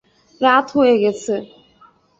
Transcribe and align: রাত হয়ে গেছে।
রাত 0.41 0.65
হয়ে 0.75 0.95
গেছে। 1.03 1.35